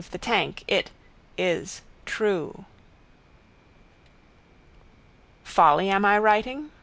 [0.09, 0.63] The tank.
[0.67, 0.89] It.
[1.37, 1.83] Is.
[2.07, 2.65] True.
[5.43, 6.71] Folly am I writing?